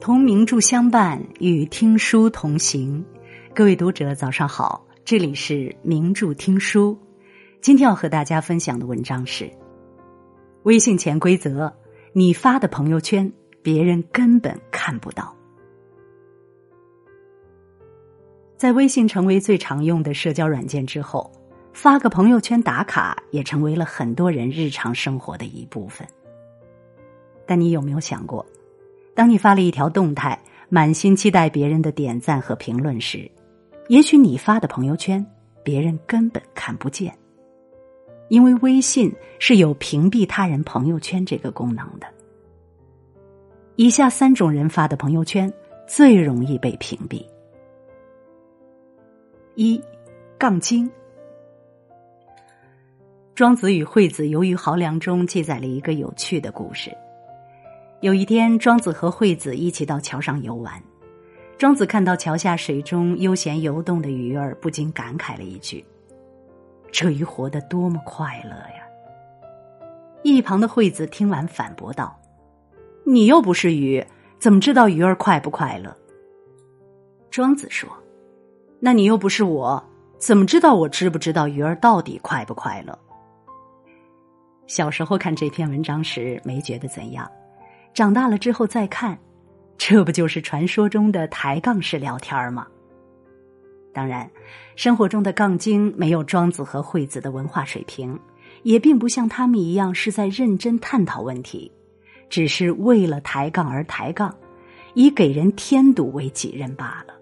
[0.00, 3.04] 同名著相伴，与听书同行。
[3.54, 6.96] 各位读者，早上好，这里是名著听书。
[7.60, 9.50] 今天要和大家分享的文章是：
[10.64, 11.72] 微信潜规则，
[12.12, 13.32] 你发的朋友圈，
[13.62, 15.34] 别人根本看不到。
[18.56, 21.32] 在微信成为最常用的社交软件之后，
[21.72, 26.06] 发个朋友圈打卡也成为了很多人日常生活的一部分。
[27.46, 28.44] 但你有没有想过？
[29.16, 30.38] 当你发了一条动态，
[30.68, 33.28] 满心期待别人的点赞和评论时，
[33.88, 35.24] 也许你发的朋友圈
[35.64, 37.16] 别人根本看不见，
[38.28, 42.06] 因为微信是有屏蔽他人朋友圈这个功能的。
[43.76, 45.50] 以下三种人发的朋友圈
[45.88, 47.24] 最容易被屏蔽：
[49.54, 49.82] 一、
[50.36, 50.90] 杠精。
[53.34, 56.94] 庄子与惠子游于濠梁中记载了一个有趣的故事。
[58.06, 60.80] 有一天，庄子和惠子一起到桥上游玩。
[61.58, 65.84] 庄子看到桥下水中悠闲游动的鱼儿，不禁感慨了一句
[66.92, 68.86] ：“这鱼活得多么快乐呀！”
[70.22, 72.16] 一旁的惠子听完反驳道
[73.04, 74.06] ：“你又不是鱼，
[74.38, 75.92] 怎么知道鱼儿快不快乐？”
[77.28, 77.88] 庄子说
[78.78, 79.82] ：“那你又不是我，
[80.16, 82.96] 怎么知道我知不知道鱼儿到底快不快乐？”
[84.68, 87.28] 小时候看这篇文章时，没觉得怎样。
[87.96, 89.18] 长大了之后再看，
[89.78, 92.66] 这不就是传说中的抬杠式聊天吗？
[93.90, 94.30] 当然，
[94.76, 98.20] 生活中的杠精没有庄子和惠子的文化水平，
[98.64, 101.72] 也并不像他们一样是在认真探讨问题，
[102.28, 104.36] 只是为了抬杠而抬杠，
[104.92, 107.14] 以给人添堵为己任罢了。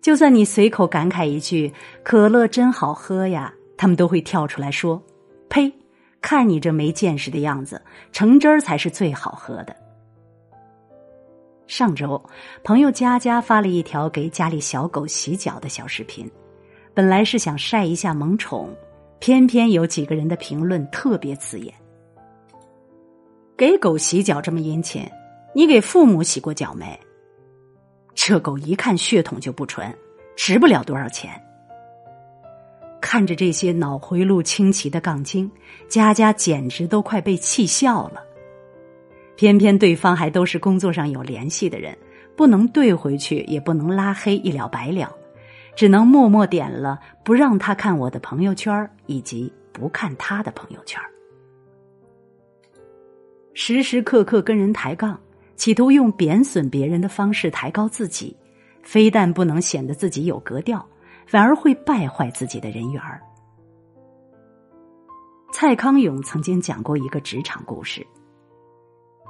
[0.00, 1.70] 就算你随口感慨一句
[2.02, 5.02] “可乐真好喝呀”，他们都会跳出来说
[5.50, 5.70] ：“呸！”
[6.22, 9.76] 看你这没见识的样子，橙汁儿才是最好喝的。
[11.66, 12.22] 上周，
[12.62, 16.30] 朋友佳佳发了一条给家里小狗洗脚的小视频，
[16.94, 18.68] 本来是想晒一下萌宠，
[19.18, 21.74] 偏偏有几个人的评论特别刺眼。
[23.56, 25.08] 给狗洗脚这么殷勤，
[25.54, 26.98] 你给父母洗过脚没？
[28.14, 29.92] 这狗一看血统就不纯，
[30.36, 31.32] 值不了多少钱。
[33.02, 35.50] 看着这些脑回路清奇的杠精，
[35.88, 38.22] 佳佳简直都快被气笑了。
[39.36, 41.98] 偏偏对方还都是工作上有联系的人，
[42.36, 45.12] 不能怼回去，也不能拉黑，一了百了，
[45.74, 51.02] 只能默默点了不让他看我的朋友圈，以及不看他的朋友圈。
[53.52, 55.20] 时时刻刻跟人抬杠，
[55.56, 58.34] 企图用贬损别人的方式抬高自己，
[58.82, 60.86] 非但不能显得自己有格调。
[61.26, 63.20] 反而会败坏自己的人缘儿。
[65.52, 68.06] 蔡康永曾经讲过一个职场故事：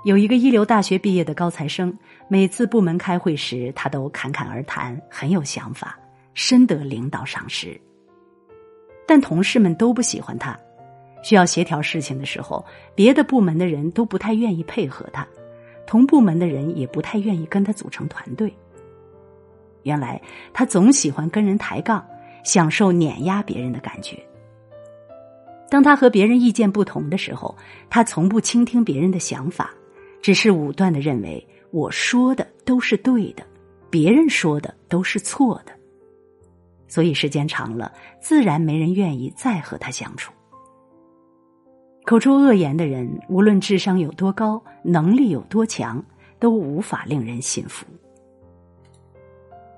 [0.04, 1.96] 有一个一流大学毕业的高材生，
[2.28, 5.98] 每次部门开会时，他都侃侃而谈，很有想法，
[6.34, 7.78] 深得领导赏识。
[9.06, 10.58] 但同事们都不喜欢他，
[11.22, 12.64] 需要协调事情的时候，
[12.94, 15.26] 别的部门的人都不太愿意配合他，
[15.86, 18.54] 同部门的人也不太愿意跟他组成团队。
[19.82, 20.20] 原来
[20.52, 22.04] 他总喜欢跟人抬杠，
[22.44, 24.18] 享受碾压别人的感觉。
[25.70, 27.56] 当他和别人意见不同的时候，
[27.88, 29.70] 他从不倾听别人的想法，
[30.20, 33.42] 只是武断的认为我说的都是对的，
[33.88, 35.72] 别人说的都是错的。
[36.88, 40.30] 所以时间长了，自然没人愿意再和他相处。
[42.04, 46.04] 口出恶言的人，无论智商有多高，能力有多强，
[46.38, 47.86] 都无法令人信服。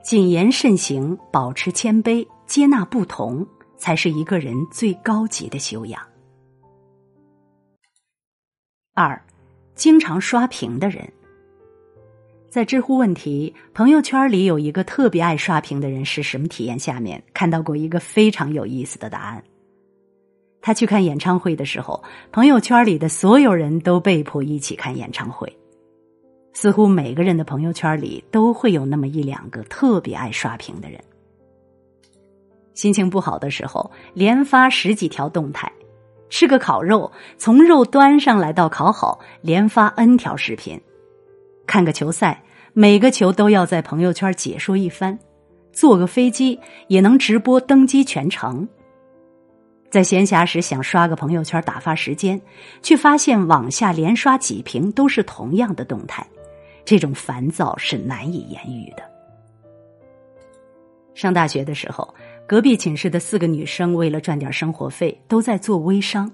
[0.05, 3.45] 谨言慎行，保持谦卑，接纳不同，
[3.79, 5.99] 才是一个人最高级的修养。
[8.93, 9.19] 二，
[9.75, 11.11] 经常刷屏的人，
[12.51, 16.79] 在知乎问题朋友圈里有一个特别爱刷屏的人是什么体验？
[16.79, 19.43] 下面看到过一个非常有意思的答案。
[20.61, 25.51] 他去看演唱会的时候，朋友圈里的所有人都被迫一起看演唱会。
[26.55, 30.99] 似乎每个人的朋友圈里都会有那么一两个特别爱刷屏的人。
[32.73, 35.69] 心情不好的时候，连发十几条动态；
[36.31, 40.79] 吃个烤肉，从肉端上来到烤好，连发 N 条视频；
[41.67, 42.43] 看个球赛，
[42.73, 45.19] 每个球都要在朋友圈解说一番；
[45.73, 46.59] 坐个飞机
[46.89, 48.67] 也能直播登机全程。
[49.91, 52.41] 在闲暇时想刷个朋友圈打发时间，
[52.83, 56.27] 却发现往下连刷几屏都是同样的动态。
[56.85, 59.03] 这种烦躁是难以言喻的。
[61.15, 62.13] 上大学的时候，
[62.47, 66.31] 隔壁寝室的四个女生为了赚点生活费，都在做微商。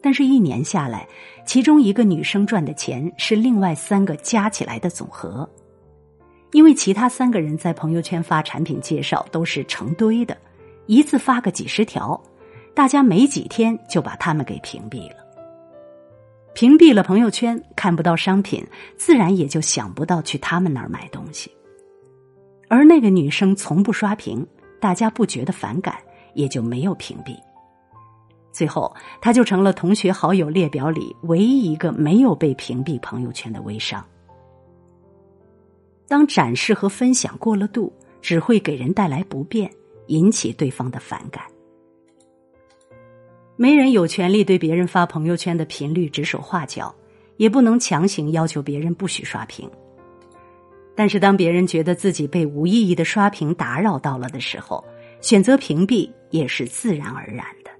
[0.00, 1.06] 但是，一年下来，
[1.44, 5.48] 其中一个女生赚的钱是另外三个加起来的总和。
[6.52, 10.36] 因为其他三个人在朋友圈发产品介绍都是成堆的，
[10.86, 12.20] 一次发个几十条，
[12.74, 15.21] 大家没几天就把他们给屏蔽了。
[16.54, 18.64] 屏蔽了朋友圈，看不到商品，
[18.96, 21.50] 自然也就想不到去他们那儿买东西。
[22.68, 24.46] 而那个女生从不刷屏，
[24.80, 25.96] 大家不觉得反感，
[26.34, 27.36] 也就没有屏蔽。
[28.52, 34.04] 最后，她就成了同学好友列表里唯一一个没有被屏蔽朋友圈的微商。
[36.06, 37.90] 当展示和分享过了度，
[38.20, 39.70] 只会给人带来不便，
[40.08, 41.42] 引起对方的反感。
[43.62, 46.92] 没人有权利对别人发朋友圈的频率指手画脚，
[47.36, 49.70] 也不能强行要求别人不许刷屏。
[50.96, 54.84] 但是，当别人觉得自己被无意义的刷屏打扰到了的时候，
[55.20, 57.70] 选择屏蔽也是自然而然的。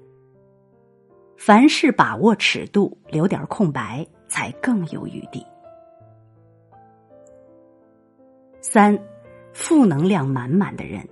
[1.36, 5.44] 凡事把握尺度，留点空白，才更有余地。
[8.60, 8.96] 三，
[9.52, 11.04] 负能量满满的人。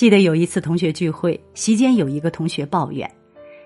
[0.00, 3.06] 记得有一次同学聚会，席间有一个同学抱怨，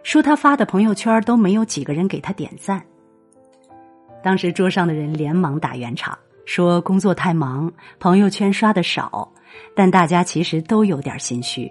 [0.02, 2.84] 说他发的朋友圈都没有几个人给他点赞。
[4.20, 9.32] 当时桌上的人连忙打圆场，说工作太忙，朋友圈刷的少。
[9.76, 11.70] 但大家其实都有点心虚，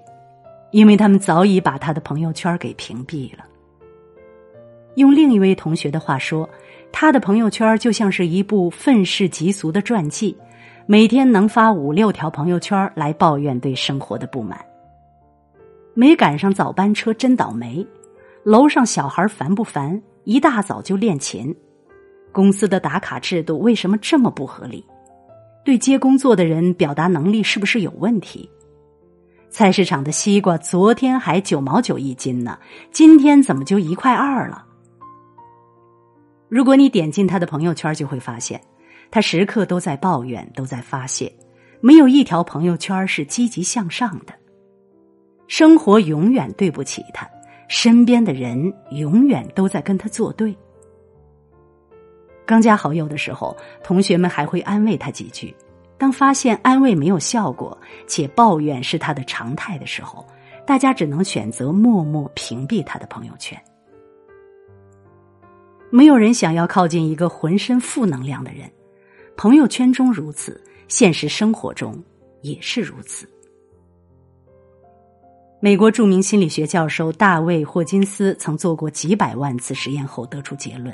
[0.71, 3.44] 因为他们早已把他的朋友圈给屏蔽了。
[4.95, 6.50] 用另一位同学的话说。
[6.89, 10.38] 他的朋友圈就像是一部愤世嫉俗的传记，
[10.85, 14.59] 每天能发五六条朋友圈来抱怨对生活的不满。
[15.94, 17.85] 没赶上早班车真倒霉，
[18.44, 20.01] 楼上小孩烦不烦？
[20.25, 21.56] 一大早就练琴。
[22.33, 24.83] 公司的打卡制度为什么这么不合理？
[25.63, 28.50] 对接工作的人表达能力是不是有问题？
[29.50, 32.59] 菜市场的西瓜昨天还九毛九一斤呢，
[32.91, 34.65] 今天怎么就一块二了？
[36.50, 38.59] 如果你点进他的朋友圈，就会发现，
[39.13, 41.31] 他时刻都在抱怨，都在发泄，
[41.81, 44.33] 没有一条朋友圈是积极向上的。
[45.48, 47.30] 生活永远对不起他，
[47.68, 50.57] 身边的人永远都在跟他作对。
[52.44, 55.54] 刚加好友的时候，同学们还会安慰他几句；
[55.95, 57.77] 当发现安慰没有效果，
[58.07, 60.25] 且抱怨是他的常态的时候，
[60.66, 63.56] 大家只能选择默默屏蔽他的朋友圈。
[65.92, 68.68] 没有人想要靠近一个浑身负能量的人，
[69.35, 72.01] 朋友圈中如此，现实生活中
[72.41, 73.27] 也是如此。
[75.59, 80.94] 美国著名心理学教授大卫·霍金斯曾做过几百万次实验后得出结论：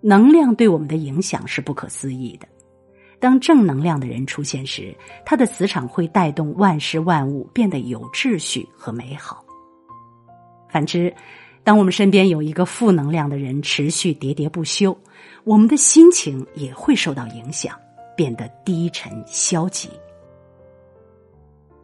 [0.00, 2.46] 能量对我们的影响是不可思议的。
[3.18, 4.96] 当正能量的人出现时，
[5.26, 9.44] 他的磁场会带动万事万物变得有秩序和美好。
[10.70, 11.12] 反之，
[11.62, 14.96] 当我们身边有一个负能量的人持续喋喋不休，
[15.44, 17.78] 我们的心情也会受到影响，
[18.16, 19.88] 变得低沉消极。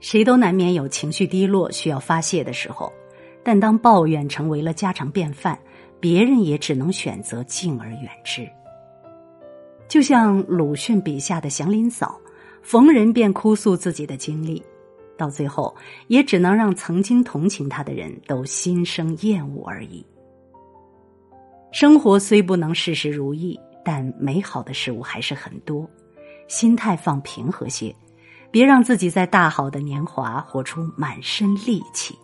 [0.01, 2.93] 谁都难免有情绪低落需要发泄的时候，
[3.43, 5.59] 但当抱怨成为了家常便饭，
[6.01, 8.49] 别人也只能选择敬而远之。
[9.89, 12.19] 就像鲁迅笔下的祥林嫂，
[12.63, 14.63] 逢人便哭诉自己的经历。
[15.17, 15.75] 到最后，
[16.09, 20.05] 也只能让曾经同情他的人都心生厌恶而已。
[21.73, 25.89] 生活虽不能事事如意，但美好的事物还是很多。
[26.49, 27.95] 心态放平和些，
[28.51, 32.17] 别让自己在大好的年华活出满身戾气。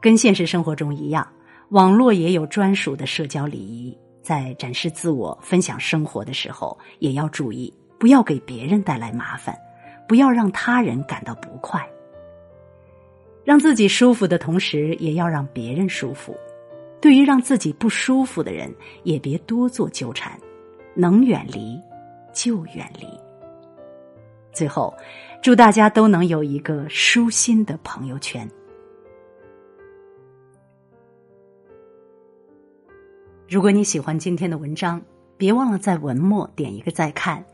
[0.00, 1.26] 跟现实生活中一样，
[1.70, 3.96] 网络也有专属的社交礼仪。
[4.22, 9.54] 在展示自我、分享生活的时候，也要注意，不要给别人带来麻烦。
[10.06, 11.86] 不要让他人感到不快，
[13.44, 16.36] 让自己舒服的同时，也要让别人舒服。
[17.00, 20.38] 对于让自己不舒服的人，也别多做纠缠，
[20.94, 21.78] 能远离
[22.32, 23.06] 就远离。
[24.52, 24.94] 最后，
[25.42, 28.48] 祝大家都能有一个舒心的朋友圈。
[33.46, 35.02] 如果你喜欢今天的文章，
[35.36, 37.44] 别忘了在文末点一个再看。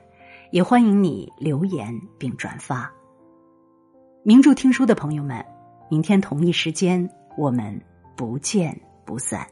[0.50, 2.92] 也欢迎你留言并转发。
[4.24, 5.44] 名著听书的朋友们，
[5.88, 7.80] 明天同一时间我们
[8.16, 9.46] 不见不散。